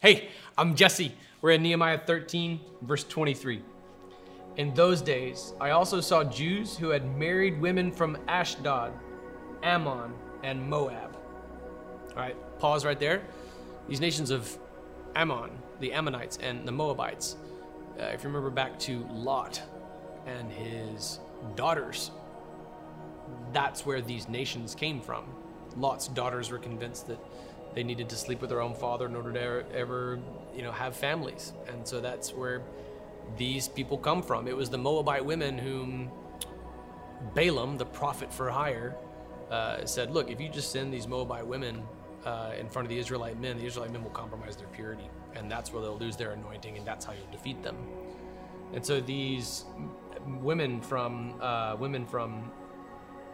Hey, 0.00 0.28
I'm 0.58 0.74
Jesse. 0.74 1.14
We're 1.40 1.52
in 1.52 1.62
Nehemiah 1.62 1.98
13, 1.98 2.60
verse 2.82 3.02
23. 3.04 3.62
In 4.58 4.74
those 4.74 5.00
days, 5.00 5.54
I 5.58 5.70
also 5.70 6.02
saw 6.02 6.22
Jews 6.22 6.76
who 6.76 6.90
had 6.90 7.16
married 7.16 7.58
women 7.58 7.90
from 7.90 8.18
Ashdod, 8.28 8.92
Ammon, 9.62 10.12
and 10.42 10.68
Moab. 10.68 11.16
All 12.10 12.16
right, 12.16 12.36
pause 12.58 12.84
right 12.84 13.00
there. 13.00 13.22
These 13.88 14.02
nations 14.02 14.30
of 14.30 14.58
Ammon, 15.14 15.50
the 15.80 15.94
Ammonites, 15.94 16.36
and 16.42 16.68
the 16.68 16.72
Moabites. 16.72 17.36
Uh, 17.98 18.02
if 18.02 18.22
you 18.22 18.28
remember 18.28 18.50
back 18.50 18.78
to 18.80 18.98
Lot 19.10 19.62
and 20.26 20.52
his 20.52 21.20
daughters, 21.54 22.10
that's 23.50 23.86
where 23.86 24.02
these 24.02 24.28
nations 24.28 24.74
came 24.74 25.00
from. 25.00 25.24
Lot's 25.74 26.08
daughters 26.08 26.50
were 26.50 26.58
convinced 26.58 27.06
that 27.08 27.18
they 27.76 27.84
needed 27.84 28.08
to 28.08 28.16
sleep 28.16 28.40
with 28.40 28.48
their 28.48 28.62
own 28.62 28.74
father 28.74 29.04
in 29.04 29.14
order 29.14 29.32
to 29.34 29.76
ever, 29.76 30.18
you 30.56 30.62
know, 30.62 30.72
have 30.72 30.96
families. 30.96 31.52
And 31.68 31.86
so 31.86 32.00
that's 32.00 32.32
where 32.32 32.62
these 33.36 33.68
people 33.68 33.98
come 33.98 34.22
from. 34.22 34.48
It 34.48 34.56
was 34.56 34.70
the 34.70 34.78
Moabite 34.78 35.22
women 35.22 35.58
whom 35.58 36.10
Balaam, 37.34 37.76
the 37.76 37.84
prophet 37.84 38.32
for 38.32 38.48
hire, 38.48 38.96
uh, 39.50 39.84
said, 39.84 40.10
Look, 40.10 40.30
if 40.30 40.40
you 40.40 40.48
just 40.48 40.72
send 40.72 40.92
these 40.92 41.06
Moabite 41.06 41.46
women 41.46 41.82
uh, 42.24 42.52
in 42.58 42.66
front 42.70 42.86
of 42.86 42.90
the 42.90 42.98
Israelite 42.98 43.38
men, 43.38 43.58
the 43.58 43.66
Israelite 43.66 43.92
men 43.92 44.02
will 44.02 44.10
compromise 44.10 44.56
their 44.56 44.68
purity. 44.68 45.10
And 45.34 45.50
that's 45.50 45.70
where 45.70 45.82
they'll 45.82 45.98
lose 45.98 46.16
their 46.16 46.32
anointing, 46.32 46.78
and 46.78 46.86
that's 46.86 47.04
how 47.04 47.12
you'll 47.12 47.30
defeat 47.30 47.62
them. 47.62 47.76
And 48.72 48.84
so 48.84 49.00
these 49.00 49.66
women 50.40 50.80
from 50.80 51.38
uh, 51.42 51.76
women 51.78 52.06
from 52.06 52.50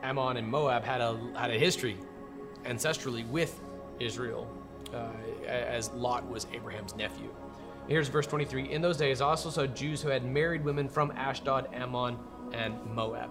Ammon 0.03 0.37
and 0.37 0.49
Moab 0.49 0.83
had 0.83 1.01
a 1.01 1.17
had 1.37 1.53
a 1.53 1.59
history 1.59 1.97
ancestrally 2.65 3.27
with 3.29 3.61
Israel, 4.01 4.49
uh, 4.93 5.09
as 5.47 5.91
Lot 5.91 6.29
was 6.29 6.47
Abraham's 6.53 6.95
nephew. 6.97 7.31
Here's 7.89 8.09
verse 8.09 8.27
23. 8.27 8.71
In 8.71 8.81
those 8.81 8.97
days, 8.97 9.21
I 9.21 9.27
also 9.27 9.51
saw 9.51 9.67
Jews 9.67 10.03
who 10.03 10.09
had 10.09 10.25
married 10.25 10.65
women 10.65 10.89
from 10.89 11.11
Ashdod, 11.13 11.69
Ammon, 11.73 12.17
and 12.53 12.75
Moab. 12.87 13.31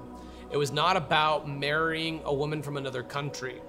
It 0.51 0.57
was 0.57 0.71
not 0.71 0.97
about 0.97 1.47
marrying 1.47 2.21
a 2.25 2.33
woman 2.33 2.61
from 2.61 2.75
another 2.75 3.03
country. 3.03 3.61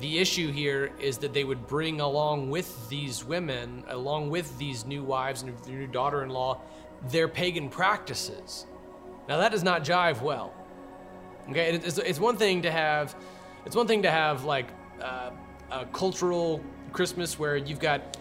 The 0.00 0.18
issue 0.18 0.52
here 0.52 0.90
is 1.00 1.18
that 1.18 1.32
they 1.32 1.44
would 1.44 1.66
bring 1.66 2.00
along 2.00 2.50
with 2.50 2.88
these 2.88 3.24
women, 3.24 3.84
along 3.88 4.30
with 4.30 4.56
these 4.58 4.84
new 4.84 5.02
wives 5.02 5.42
and 5.42 5.56
their 5.58 5.74
new 5.74 5.86
daughter 5.86 6.22
in 6.22 6.30
law, 6.30 6.60
their 7.10 7.28
pagan 7.28 7.68
practices. 7.68 8.66
Now, 9.28 9.38
that 9.38 9.52
does 9.52 9.62
not 9.62 9.84
jive 9.84 10.20
well. 10.20 10.52
Okay, 11.50 11.74
it's, 11.74 11.98
it's 11.98 12.20
one 12.20 12.36
thing 12.36 12.62
to 12.62 12.70
have, 12.70 13.14
it's 13.64 13.76
one 13.76 13.86
thing 13.86 14.02
to 14.02 14.10
have 14.10 14.44
like 14.44 14.68
uh, 15.00 15.30
a 15.70 15.84
cultural 15.86 16.62
Christmas 16.92 17.38
where 17.38 17.56
you've 17.56 17.80
got 17.80 18.16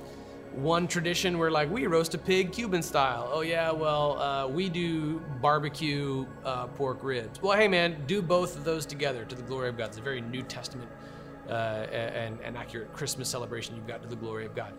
one 0.54 0.88
tradition 0.88 1.38
where 1.38 1.52
like 1.52 1.70
we 1.70 1.86
roast 1.86 2.14
a 2.14 2.18
pig 2.18 2.52
Cuban 2.52 2.82
style. 2.82 3.30
Oh 3.32 3.42
yeah, 3.42 3.72
well 3.72 4.20
uh, 4.20 4.48
we 4.48 4.70
do 4.70 5.20
barbecue 5.42 6.26
uh, 6.44 6.68
pork 6.68 7.04
ribs. 7.04 7.42
Well, 7.42 7.58
hey 7.58 7.68
man, 7.68 8.04
do 8.08 8.22
both 8.22 8.58
of 8.58 8.64
those 8.64 8.86
together 8.86 9.24
to 9.26 9.36
the 9.36 9.44
glory 9.44 9.70
of 9.70 9.78
God. 9.78 9.90
It's 9.90 9.98
a 9.98 10.02
very 10.02 10.22
New 10.22 10.42
Testament 10.44 10.90
uh, 11.50 11.52
and, 11.92 12.40
and 12.42 12.58
accurate 12.58 12.94
Christmas 12.94 13.30
celebration 13.30 13.76
you've 13.76 13.88
got 13.88 14.02
to 14.02 14.08
the 14.08 14.16
glory 14.16 14.46
of 14.46 14.56
God. 14.56 14.74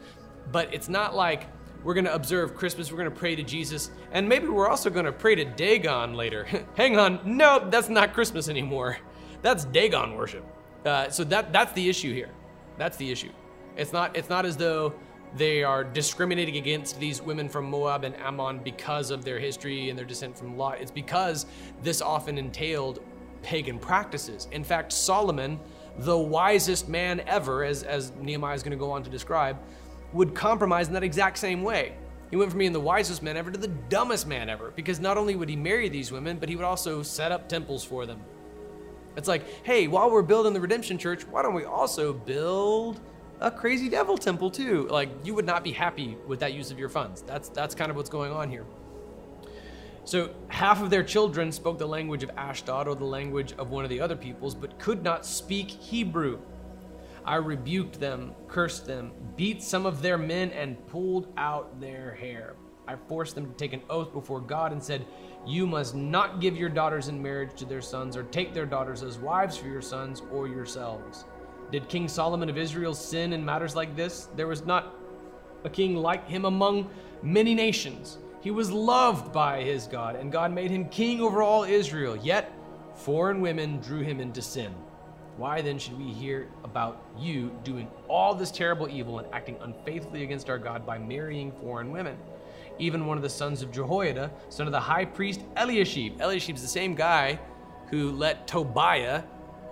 But 0.50 0.72
it's 0.72 0.88
not 0.88 1.14
like 1.14 1.46
we're 1.84 1.94
going 1.94 2.06
to 2.06 2.14
observe 2.14 2.56
Christmas, 2.56 2.90
we're 2.90 2.98
going 2.98 3.10
to 3.10 3.16
pray 3.16 3.36
to 3.36 3.42
Jesus, 3.42 3.90
and 4.10 4.28
maybe 4.28 4.48
we're 4.48 4.68
also 4.68 4.90
going 4.90 5.04
to 5.04 5.12
pray 5.12 5.36
to 5.36 5.44
Dagon 5.44 6.14
later. 6.14 6.44
Hang 6.74 6.98
on, 6.98 7.20
no, 7.24 7.68
that's 7.70 7.88
not 7.88 8.12
Christmas 8.14 8.48
anymore. 8.48 8.98
That's 9.42 9.64
Dagon 9.64 10.14
worship. 10.14 10.44
Uh, 10.84 11.08
so 11.10 11.22
that 11.24 11.52
that's 11.52 11.72
the 11.72 11.88
issue 11.88 12.12
here. 12.12 12.30
That's 12.78 12.96
the 12.96 13.10
issue. 13.10 13.32
It's 13.76 13.92
not 13.92 14.16
it's 14.16 14.28
not 14.28 14.46
as 14.46 14.56
though 14.56 14.94
they 15.36 15.62
are 15.62 15.84
discriminating 15.84 16.56
against 16.56 16.98
these 16.98 17.20
women 17.20 17.48
from 17.48 17.66
Moab 17.66 18.04
and 18.04 18.16
Ammon 18.16 18.58
because 18.58 19.10
of 19.10 19.24
their 19.24 19.38
history 19.38 19.90
and 19.90 19.98
their 19.98 20.06
descent 20.06 20.38
from 20.38 20.56
Lot. 20.56 20.80
It's 20.80 20.90
because 20.90 21.46
this 21.82 22.00
often 22.00 22.38
entailed 22.38 23.00
pagan 23.42 23.78
practices. 23.78 24.48
In 24.52 24.64
fact, 24.64 24.92
Solomon, 24.92 25.60
the 25.98 26.16
wisest 26.16 26.88
man 26.88 27.20
ever, 27.26 27.64
as, 27.64 27.82
as 27.82 28.12
Nehemiah 28.20 28.54
is 28.54 28.62
going 28.62 28.70
to 28.72 28.78
go 28.78 28.90
on 28.90 29.02
to 29.02 29.10
describe, 29.10 29.58
would 30.12 30.34
compromise 30.34 30.88
in 30.88 30.94
that 30.94 31.04
exact 31.04 31.38
same 31.38 31.62
way. 31.62 31.94
He 32.30 32.36
went 32.36 32.50
from 32.50 32.58
being 32.58 32.72
the 32.72 32.80
wisest 32.80 33.22
man 33.22 33.36
ever 33.36 33.50
to 33.50 33.58
the 33.58 33.68
dumbest 33.68 34.26
man 34.26 34.48
ever 34.48 34.72
because 34.74 35.00
not 35.00 35.16
only 35.16 35.34
would 35.34 35.48
he 35.48 35.56
marry 35.56 35.88
these 35.88 36.12
women, 36.12 36.38
but 36.38 36.48
he 36.48 36.56
would 36.56 36.64
also 36.64 37.02
set 37.02 37.32
up 37.32 37.48
temples 37.48 37.84
for 37.84 38.06
them. 38.06 38.20
It's 39.18 39.28
like, 39.28 39.64
hey, 39.64 39.88
while 39.88 40.10
we're 40.10 40.22
building 40.22 40.52
the 40.52 40.60
Redemption 40.60 40.96
Church, 40.96 41.26
why 41.26 41.42
don't 41.42 41.54
we 41.54 41.64
also 41.64 42.12
build 42.12 43.00
a 43.40 43.50
crazy 43.50 43.88
devil 43.88 44.16
temple 44.16 44.48
too? 44.48 44.86
Like, 44.88 45.10
you 45.24 45.34
would 45.34 45.44
not 45.44 45.64
be 45.64 45.72
happy 45.72 46.16
with 46.26 46.38
that 46.40 46.52
use 46.52 46.70
of 46.70 46.78
your 46.78 46.88
funds. 46.88 47.22
That's 47.22 47.48
that's 47.48 47.74
kind 47.74 47.90
of 47.90 47.96
what's 47.96 48.08
going 48.08 48.32
on 48.32 48.48
here. 48.48 48.64
So 50.04 50.30
half 50.46 50.80
of 50.80 50.88
their 50.88 51.02
children 51.02 51.50
spoke 51.50 51.78
the 51.78 51.88
language 51.88 52.22
of 52.22 52.30
Ashdod 52.36 52.86
or 52.86 52.94
the 52.94 53.04
language 53.04 53.52
of 53.58 53.70
one 53.70 53.84
of 53.84 53.90
the 53.90 54.00
other 54.00 54.16
peoples, 54.16 54.54
but 54.54 54.78
could 54.78 55.02
not 55.02 55.26
speak 55.26 55.68
Hebrew. 55.68 56.38
I 57.24 57.36
rebuked 57.36 58.00
them, 58.00 58.34
cursed 58.46 58.86
them, 58.86 59.10
beat 59.36 59.62
some 59.62 59.84
of 59.84 60.00
their 60.00 60.16
men, 60.16 60.50
and 60.52 60.86
pulled 60.86 61.30
out 61.36 61.80
their 61.80 62.14
hair. 62.14 62.54
I 62.88 62.96
forced 63.06 63.34
them 63.34 63.46
to 63.46 63.52
take 63.52 63.74
an 63.74 63.82
oath 63.90 64.14
before 64.14 64.40
God 64.40 64.72
and 64.72 64.82
said, 64.82 65.04
You 65.46 65.66
must 65.66 65.94
not 65.94 66.40
give 66.40 66.56
your 66.56 66.70
daughters 66.70 67.08
in 67.08 67.22
marriage 67.22 67.54
to 67.56 67.66
their 67.66 67.82
sons, 67.82 68.16
or 68.16 68.22
take 68.22 68.54
their 68.54 68.64
daughters 68.64 69.02
as 69.02 69.18
wives 69.18 69.58
for 69.58 69.68
your 69.68 69.82
sons 69.82 70.22
or 70.32 70.48
yourselves. 70.48 71.26
Did 71.70 71.86
King 71.90 72.08
Solomon 72.08 72.48
of 72.48 72.56
Israel 72.56 72.94
sin 72.94 73.34
in 73.34 73.44
matters 73.44 73.76
like 73.76 73.94
this? 73.94 74.28
There 74.36 74.46
was 74.46 74.64
not 74.64 74.94
a 75.64 75.68
king 75.68 75.96
like 75.96 76.26
him 76.26 76.46
among 76.46 76.88
many 77.22 77.54
nations. 77.54 78.16
He 78.40 78.50
was 78.50 78.70
loved 78.70 79.34
by 79.34 79.62
his 79.62 79.86
God, 79.86 80.16
and 80.16 80.32
God 80.32 80.50
made 80.50 80.70
him 80.70 80.88
king 80.88 81.20
over 81.20 81.42
all 81.42 81.64
Israel. 81.64 82.16
Yet 82.16 82.50
foreign 82.94 83.42
women 83.42 83.80
drew 83.80 84.00
him 84.00 84.18
into 84.18 84.40
sin. 84.40 84.74
Why 85.36 85.60
then 85.60 85.78
should 85.78 85.98
we 85.98 86.06
hear 86.06 86.48
about 86.64 87.02
you 87.18 87.52
doing 87.64 87.88
all 88.08 88.34
this 88.34 88.50
terrible 88.50 88.88
evil 88.88 89.18
and 89.18 89.28
acting 89.32 89.56
unfaithfully 89.60 90.22
against 90.24 90.48
our 90.48 90.58
God 90.58 90.86
by 90.86 90.98
marrying 90.98 91.52
foreign 91.52 91.92
women? 91.92 92.16
Even 92.78 93.06
one 93.06 93.16
of 93.16 93.22
the 93.22 93.28
sons 93.28 93.62
of 93.62 93.72
Jehoiada, 93.72 94.30
son 94.48 94.66
of 94.66 94.72
the 94.72 94.80
high 94.80 95.04
priest 95.04 95.40
Eliashib. 95.56 96.20
Eliashib's 96.20 96.62
the 96.62 96.68
same 96.68 96.94
guy 96.94 97.38
who 97.90 98.10
let 98.12 98.46
Tobiah, 98.46 99.22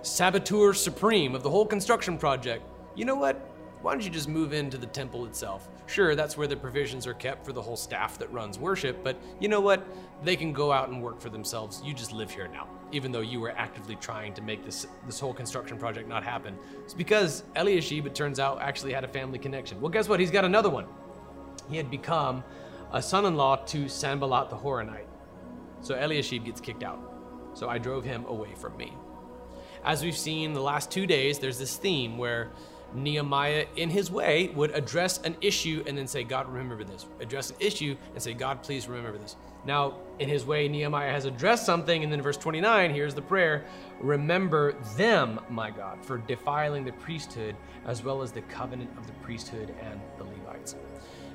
saboteur 0.01 0.73
supreme 0.73 1.35
of 1.35 1.43
the 1.43 1.49
whole 1.49 1.65
construction 1.65 2.17
project, 2.17 2.63
you 2.95 3.05
know 3.05 3.15
what? 3.15 3.35
Why 3.81 3.91
don't 3.93 4.03
you 4.03 4.09
just 4.09 4.27
move 4.27 4.53
into 4.53 4.77
the 4.77 4.87
temple 4.87 5.25
itself? 5.25 5.69
Sure, 5.85 6.15
that's 6.15 6.35
where 6.35 6.47
the 6.47 6.57
provisions 6.57 7.05
are 7.05 7.13
kept 7.13 7.45
for 7.45 7.53
the 7.53 7.61
whole 7.61 7.77
staff 7.77 8.17
that 8.17 8.31
runs 8.33 8.57
worship, 8.57 9.03
but 9.03 9.17
you 9.39 9.47
know 9.47 9.61
what? 9.61 9.85
They 10.23 10.35
can 10.35 10.51
go 10.51 10.71
out 10.71 10.89
and 10.89 11.01
work 11.01 11.21
for 11.21 11.29
themselves. 11.29 11.81
You 11.85 11.93
just 11.93 12.11
live 12.11 12.31
here 12.31 12.47
now, 12.47 12.67
even 12.91 13.11
though 13.11 13.21
you 13.21 13.39
were 13.39 13.51
actively 13.51 13.95
trying 13.95 14.33
to 14.33 14.41
make 14.41 14.65
this 14.65 14.87
this 15.05 15.19
whole 15.19 15.33
construction 15.33 15.77
project 15.77 16.09
not 16.09 16.23
happen. 16.23 16.57
It's 16.83 16.93
because 16.93 17.43
Eliashib, 17.55 18.05
it 18.07 18.15
turns 18.15 18.39
out, 18.39 18.61
actually 18.61 18.93
had 18.93 19.03
a 19.03 19.07
family 19.07 19.37
connection. 19.37 19.79
Well, 19.79 19.91
guess 19.91 20.09
what? 20.09 20.19
He's 20.19 20.31
got 20.31 20.43
another 20.43 20.69
one. 20.69 20.87
He 21.69 21.77
had 21.77 21.91
become 21.91 22.43
a 22.91 23.01
son-in-law 23.01 23.57
to 23.67 23.89
Sanballat 23.89 24.49
the 24.49 24.55
Horonite. 24.55 25.07
So 25.81 25.95
Eliashib 25.95 26.45
gets 26.45 26.61
kicked 26.61 26.83
out. 26.83 26.99
So 27.53 27.69
I 27.69 27.77
drove 27.77 28.03
him 28.03 28.25
away 28.25 28.53
from 28.55 28.77
me. 28.77 28.93
As 29.83 30.03
we've 30.03 30.17
seen 30.17 30.53
the 30.53 30.61
last 30.61 30.91
two 30.91 31.07
days, 31.07 31.39
there's 31.39 31.57
this 31.57 31.75
theme 31.77 32.17
where 32.17 32.51
Nehemiah, 32.93 33.65
in 33.75 33.89
his 33.89 34.09
way, 34.09 34.49
would 34.55 34.71
address 34.71 35.19
an 35.21 35.35
issue 35.41 35.83
and 35.87 35.97
then 35.97 36.07
say, 36.07 36.23
God, 36.23 36.47
remember 36.47 36.83
this. 36.83 37.05
Address 37.19 37.51
an 37.51 37.57
issue 37.59 37.95
and 38.13 38.21
say, 38.21 38.33
God, 38.33 38.63
please 38.63 38.87
remember 38.87 39.17
this. 39.17 39.35
Now, 39.65 39.95
in 40.19 40.29
his 40.29 40.45
way, 40.45 40.67
Nehemiah 40.67 41.11
has 41.11 41.25
addressed 41.25 41.65
something, 41.65 42.03
and 42.03 42.11
then 42.11 42.21
verse 42.21 42.37
29, 42.37 42.93
here's 42.93 43.13
the 43.13 43.21
prayer 43.21 43.65
Remember 43.99 44.73
them, 44.95 45.39
my 45.49 45.71
God, 45.71 46.03
for 46.05 46.19
defiling 46.19 46.85
the 46.85 46.93
priesthood 46.93 47.55
as 47.85 48.03
well 48.03 48.21
as 48.21 48.31
the 48.31 48.41
covenant 48.41 48.89
of 48.97 49.07
the 49.07 49.13
priesthood 49.13 49.73
and 49.81 49.99
the 50.17 50.23
Levites. 50.23 50.75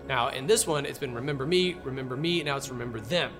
Now, 0.06 0.28
in 0.28 0.46
this 0.46 0.66
one, 0.66 0.84
it's 0.84 0.98
been 0.98 1.14
remember 1.14 1.46
me, 1.46 1.76
remember 1.84 2.16
me, 2.16 2.42
now 2.42 2.56
it's 2.56 2.68
remember 2.70 3.00
them. 3.00 3.32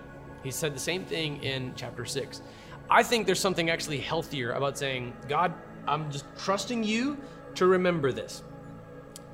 He 0.42 0.50
said 0.50 0.74
the 0.74 0.80
same 0.80 1.04
thing 1.04 1.42
in 1.42 1.72
chapter 1.76 2.04
6. 2.04 2.42
I 2.90 3.02
think 3.02 3.26
there's 3.26 3.40
something 3.40 3.70
actually 3.70 3.98
healthier 3.98 4.52
about 4.52 4.76
saying, 4.76 5.12
God, 5.28 5.54
I'm 5.86 6.10
just 6.10 6.24
trusting 6.36 6.84
you 6.84 7.18
to 7.54 7.66
remember 7.66 8.12
this. 8.12 8.42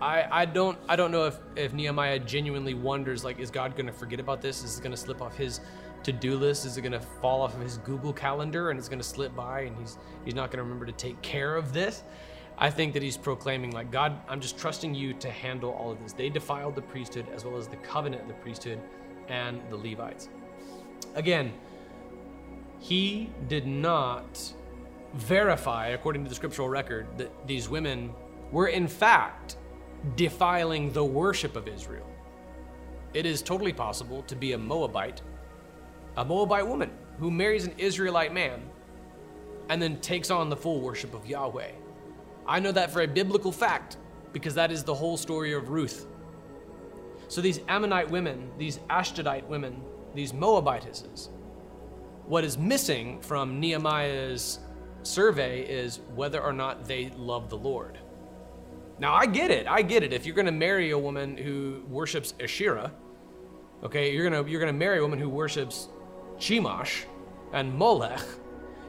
I, 0.00 0.26
I 0.30 0.44
don't 0.44 0.78
I 0.88 0.94
don't 0.94 1.10
know 1.10 1.26
if, 1.26 1.38
if 1.56 1.72
Nehemiah 1.72 2.20
genuinely 2.20 2.74
wonders 2.74 3.24
like 3.24 3.40
is 3.40 3.50
God 3.50 3.76
gonna 3.76 3.92
forget 3.92 4.20
about 4.20 4.40
this? 4.40 4.62
Is 4.62 4.78
it 4.78 4.82
gonna 4.82 4.96
slip 4.96 5.20
off 5.20 5.36
his 5.36 5.60
to-do 6.04 6.36
list? 6.36 6.64
Is 6.66 6.76
it 6.76 6.82
gonna 6.82 7.00
fall 7.00 7.42
off 7.42 7.54
of 7.54 7.60
his 7.60 7.78
Google 7.78 8.12
calendar 8.12 8.70
and 8.70 8.78
it's 8.78 8.88
gonna 8.88 9.02
slip 9.02 9.34
by 9.34 9.62
and 9.62 9.76
he's 9.76 9.98
he's 10.24 10.34
not 10.34 10.50
gonna 10.50 10.62
remember 10.62 10.86
to 10.86 10.92
take 10.92 11.20
care 11.22 11.56
of 11.56 11.72
this? 11.72 12.04
I 12.60 12.70
think 12.70 12.92
that 12.94 13.02
he's 13.02 13.16
proclaiming, 13.16 13.70
like, 13.70 13.92
God, 13.92 14.20
I'm 14.28 14.40
just 14.40 14.58
trusting 14.58 14.92
you 14.94 15.14
to 15.14 15.30
handle 15.30 15.70
all 15.70 15.92
of 15.92 16.02
this. 16.02 16.12
They 16.12 16.28
defiled 16.28 16.74
the 16.74 16.82
priesthood 16.82 17.26
as 17.32 17.44
well 17.44 17.56
as 17.56 17.68
the 17.68 17.76
covenant 17.76 18.22
of 18.22 18.28
the 18.28 18.34
priesthood 18.34 18.80
and 19.28 19.60
the 19.70 19.76
Levites. 19.76 20.28
Again, 21.14 21.52
he 22.80 23.30
did 23.48 23.66
not 23.66 24.54
verify, 25.14 25.88
according 25.88 26.24
to 26.24 26.28
the 26.28 26.34
scriptural 26.34 26.68
record, 26.68 27.06
that 27.16 27.30
these 27.46 27.68
women 27.68 28.12
were 28.50 28.68
in 28.68 28.88
fact 28.88 29.56
defiling 30.16 30.92
the 30.92 31.04
worship 31.04 31.54
of 31.54 31.68
Israel. 31.68 32.06
It 33.14 33.24
is 33.24 33.40
totally 33.40 33.72
possible 33.72 34.22
to 34.22 34.34
be 34.34 34.52
a 34.52 34.58
Moabite, 34.58 35.22
a 36.16 36.24
Moabite 36.24 36.66
woman 36.66 36.90
who 37.18 37.30
marries 37.30 37.66
an 37.66 37.74
Israelite 37.78 38.32
man 38.32 38.62
and 39.68 39.80
then 39.80 40.00
takes 40.00 40.30
on 40.30 40.48
the 40.48 40.56
full 40.56 40.80
worship 40.80 41.14
of 41.14 41.26
Yahweh. 41.26 41.70
I 42.48 42.58
know 42.60 42.72
that 42.72 42.90
for 42.90 43.02
a 43.02 43.06
biblical 43.06 43.52
fact 43.52 43.98
because 44.32 44.54
that 44.54 44.72
is 44.72 44.82
the 44.82 44.94
whole 44.94 45.16
story 45.16 45.52
of 45.52 45.68
Ruth. 45.68 46.06
So 47.28 47.40
these 47.42 47.60
Ammonite 47.68 48.10
women, 48.10 48.50
these 48.56 48.78
Ashdodite 48.90 49.46
women, 49.46 49.82
these 50.14 50.32
Moabitesses, 50.32 51.28
what 52.26 52.44
is 52.44 52.56
missing 52.56 53.20
from 53.20 53.60
Nehemiah's 53.60 54.60
survey 55.02 55.62
is 55.62 56.00
whether 56.14 56.42
or 56.42 56.52
not 56.52 56.86
they 56.86 57.10
love 57.16 57.50
the 57.50 57.56
Lord. 57.56 57.98
Now, 58.98 59.14
I 59.14 59.26
get 59.26 59.50
it. 59.50 59.66
I 59.68 59.82
get 59.82 60.02
it. 60.02 60.12
If 60.12 60.26
you're 60.26 60.34
going 60.34 60.46
to 60.46 60.52
marry 60.52 60.90
a 60.90 60.98
woman 60.98 61.36
who 61.36 61.84
worships 61.88 62.34
Asherah, 62.40 62.92
okay, 63.84 64.12
you're 64.12 64.28
going 64.28 64.44
to 64.44 64.50
you're 64.50 64.60
going 64.60 64.72
to 64.72 64.78
marry 64.78 64.98
a 64.98 65.02
woman 65.02 65.18
who 65.18 65.28
worships 65.28 65.88
Chemosh 66.38 67.04
and 67.52 67.72
Molech. 67.72 68.20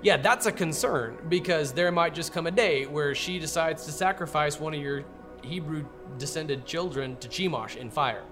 Yeah, 0.02 0.18
that's 0.18 0.46
a 0.46 0.52
concern 0.52 1.18
because 1.28 1.74
there 1.74 1.92
might 1.92 2.16
just 2.16 2.32
come 2.32 2.48
a 2.48 2.52
day 2.52 2.86
where 2.86 3.14
she 3.14 3.38
decides 3.38 3.86
to 3.86 3.92
sacrifice 3.92 4.60
one 4.60 4.74
of 4.74 4.80
your 4.80 5.04
Hebrew 5.44 5.86
descended 6.18 6.66
children 6.66 7.18
to 7.18 7.28
Chemosh 7.28 7.76
in 7.76 7.90
fire. 7.90 8.24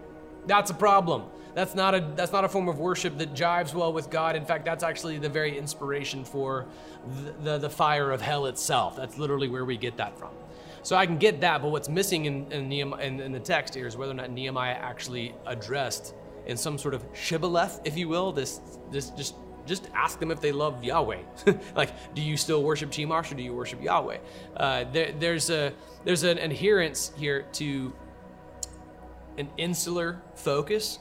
That's 0.46 0.72
a 0.72 0.74
problem. 0.74 1.24
That's 1.56 1.76
not 1.76 1.96
a 1.96 2.00
that's 2.16 2.32
not 2.32 2.46
a 2.46 2.50
form 2.50 2.70
of 2.70 2.80
worship 2.80 3.18
that 3.18 3.34
jives 3.34 3.74
well 3.74 3.92
with 3.92 4.10
God. 4.10 4.36
In 4.36 4.46
fact, 4.46 4.64
that's 4.64 4.84
actually 4.84 5.18
the 5.18 5.28
very 5.28 5.58
inspiration 5.58 6.24
for 6.24 6.68
the, 7.26 7.32
the, 7.44 7.58
the 7.58 7.70
fire 7.70 8.12
of 8.12 8.22
hell 8.22 8.46
itself. 8.46 8.96
That's 8.96 9.18
literally 9.18 9.50
where 9.50 9.66
we 9.66 9.76
get 9.76 9.98
that 9.98 10.18
from. 10.18 10.32
So 10.84 10.96
I 10.96 11.06
can 11.06 11.18
get 11.18 11.42
that, 11.42 11.62
but 11.62 11.70
what's 11.72 11.90
missing 11.90 12.26
in, 12.26 12.50
in, 12.52 12.70
Nehemiah, 12.70 13.04
in, 13.06 13.20
in 13.20 13.32
the 13.34 13.40
text 13.40 13.74
here 13.74 13.88
is 13.88 13.98
whether 13.98 14.12
or 14.12 14.16
not 14.16 14.32
Nehemiah 14.32 14.76
actually 14.76 15.36
addressed 15.46 16.14
in 16.46 16.56
some 16.56 16.78
sort 16.78 16.94
of 16.94 17.04
shibboleth, 17.14 17.82
if 17.84 17.98
you 17.98 18.08
will, 18.08 18.32
this 18.32 18.62
this 18.90 19.10
just 19.10 19.36
just 19.68 19.90
ask 19.94 20.20
them 20.20 20.32
if 20.32 20.42
they 20.42 20.52
love 20.52 20.84
Yahweh. 20.84 21.22
like, 21.76 22.14
do 22.16 22.22
you 22.22 22.38
still 22.38 22.64
worship 22.64 22.90
Chemosh 22.90 23.32
or 23.32 23.36
do 23.36 23.44
you 23.44 23.54
worship 23.54 23.82
Yahweh? 23.82 24.18
Uh, 24.56 24.86
there, 24.92 25.12
there's 25.12 25.50
a 25.50 25.74
there's 26.04 26.24
an 26.24 26.38
adherence 26.38 27.12
here 27.18 27.44
to 27.54 27.94
an 29.38 29.50
insular 29.58 30.22
focus. 30.36 31.00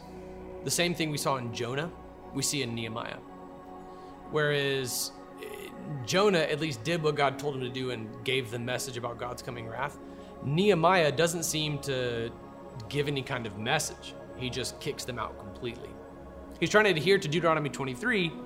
The 0.64 0.70
same 0.70 0.94
thing 0.94 1.10
we 1.10 1.18
saw 1.18 1.36
in 1.36 1.54
Jonah, 1.54 1.90
we 2.34 2.42
see 2.42 2.62
in 2.62 2.74
Nehemiah. 2.74 3.18
Whereas 4.30 5.12
eh, 5.40 5.68
Jonah 6.04 6.40
at 6.40 6.60
least 6.60 6.82
did 6.82 7.02
what 7.02 7.14
God 7.14 7.38
told 7.38 7.54
him 7.54 7.60
to 7.60 7.68
do 7.68 7.92
and 7.92 8.08
gave 8.24 8.50
the 8.50 8.58
message 8.58 8.96
about 8.96 9.18
God's 9.18 9.42
coming 9.42 9.68
wrath. 9.68 9.98
Nehemiah 10.44 11.12
doesn't 11.12 11.44
seem 11.44 11.78
to 11.80 12.30
give 12.88 13.08
any 13.08 13.22
kind 13.22 13.46
of 13.46 13.58
message. 13.58 14.14
He 14.36 14.50
just 14.50 14.78
kicks 14.80 15.04
them 15.04 15.18
out 15.18 15.38
completely. 15.38 15.90
He's 16.60 16.70
trying 16.70 16.84
to 16.84 16.90
adhere 16.90 17.18
to 17.18 17.28
Deuteronomy 17.28 17.68
23, 17.68 18.28
but 18.28 18.45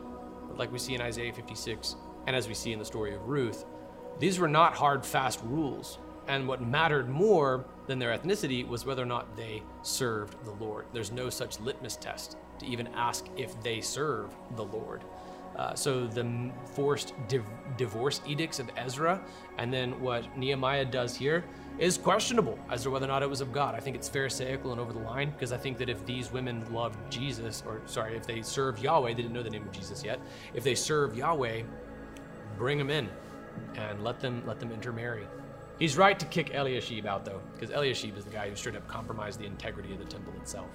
like 0.56 0.72
we 0.72 0.78
see 0.78 0.94
in 0.94 1.00
Isaiah 1.00 1.32
56, 1.32 1.96
and 2.26 2.36
as 2.36 2.48
we 2.48 2.54
see 2.54 2.72
in 2.72 2.78
the 2.78 2.84
story 2.84 3.14
of 3.14 3.28
Ruth, 3.28 3.64
these 4.18 4.38
were 4.38 4.48
not 4.48 4.74
hard, 4.74 5.04
fast 5.04 5.40
rules. 5.44 5.98
And 6.28 6.46
what 6.46 6.62
mattered 6.62 7.08
more 7.08 7.64
than 7.86 7.98
their 7.98 8.16
ethnicity 8.16 8.66
was 8.66 8.84
whether 8.84 9.02
or 9.02 9.06
not 9.06 9.36
they 9.36 9.62
served 9.82 10.36
the 10.44 10.52
Lord. 10.52 10.86
There's 10.92 11.10
no 11.10 11.30
such 11.30 11.58
litmus 11.58 11.96
test 11.96 12.36
to 12.58 12.66
even 12.66 12.88
ask 12.88 13.26
if 13.36 13.60
they 13.62 13.80
serve 13.80 14.34
the 14.56 14.64
Lord. 14.64 15.02
Uh, 15.60 15.74
so 15.74 16.06
the 16.06 16.50
forced 16.74 17.12
div- 17.28 17.44
divorce 17.76 18.22
edicts 18.26 18.58
of 18.58 18.70
Ezra, 18.78 19.20
and 19.58 19.70
then 19.70 20.00
what 20.00 20.24
Nehemiah 20.34 20.86
does 20.86 21.14
here 21.14 21.44
is 21.78 21.98
questionable 21.98 22.58
as 22.70 22.82
to 22.82 22.90
whether 22.90 23.04
or 23.04 23.08
not 23.08 23.22
it 23.22 23.28
was 23.28 23.42
of 23.42 23.52
God. 23.52 23.74
I 23.74 23.80
think 23.80 23.94
it's 23.94 24.08
pharisaical 24.08 24.72
and 24.72 24.80
over 24.80 24.94
the 24.94 25.00
line 25.00 25.32
because 25.32 25.52
I 25.52 25.58
think 25.58 25.76
that 25.76 25.90
if 25.90 26.06
these 26.06 26.32
women 26.32 26.64
loved 26.72 26.98
Jesus, 27.12 27.62
or 27.66 27.82
sorry, 27.84 28.16
if 28.16 28.26
they 28.26 28.40
serve 28.40 28.78
Yahweh, 28.78 29.10
they 29.10 29.16
didn't 29.16 29.34
know 29.34 29.42
the 29.42 29.50
name 29.50 29.66
of 29.66 29.70
Jesus 29.70 30.02
yet. 30.02 30.18
If 30.54 30.64
they 30.64 30.74
serve 30.74 31.14
Yahweh, 31.14 31.64
bring 32.56 32.78
them 32.78 32.88
in 32.88 33.10
and 33.76 34.02
let 34.02 34.18
them 34.18 34.42
let 34.46 34.60
them 34.60 34.72
intermarry. 34.72 35.26
He's 35.78 35.98
right 35.98 36.18
to 36.18 36.24
kick 36.26 36.54
Eliashib 36.54 37.04
out, 37.04 37.26
though, 37.26 37.42
because 37.52 37.70
Eliashib 37.70 38.16
is 38.16 38.24
the 38.24 38.30
guy 38.30 38.48
who 38.48 38.56
straight 38.56 38.76
up 38.76 38.88
compromised 38.88 39.38
the 39.38 39.46
integrity 39.46 39.92
of 39.92 39.98
the 39.98 40.06
temple 40.06 40.32
itself. 40.40 40.70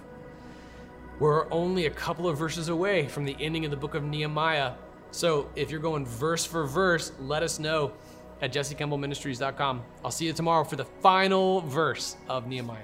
We're 1.19 1.49
only 1.51 1.85
a 1.85 1.89
couple 1.89 2.27
of 2.27 2.37
verses 2.37 2.67
away 2.69 3.07
from 3.07 3.23
the 3.23 3.37
ending 3.39 3.63
of 3.63 3.71
the 3.71 3.77
book 3.77 3.95
of 3.95 4.03
Nehemiah. 4.03 4.73
So 5.11 5.49
if 5.55 5.71
you're 5.71 5.79
going 5.79 6.05
verse 6.05 6.45
for 6.45 6.65
verse, 6.65 7.13
let 7.19 7.41
us 7.41 7.57
know 7.57 7.93
at 8.41 8.51
jessecampbellministries.com. 8.51 9.83
I'll 10.03 10.11
see 10.11 10.25
you 10.25 10.33
tomorrow 10.33 10.65
for 10.65 10.75
the 10.75 10.85
final 10.85 11.61
verse 11.61 12.17
of 12.27 12.47
Nehemiah. 12.47 12.83